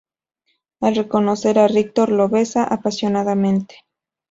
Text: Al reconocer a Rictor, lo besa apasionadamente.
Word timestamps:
Al 0.79 0.95
reconocer 0.95 1.59
a 1.59 1.67
Rictor, 1.67 2.09
lo 2.09 2.27
besa 2.27 2.63
apasionadamente. 2.63 3.75